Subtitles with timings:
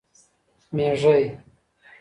[0.75, 1.23] مېږی 🐜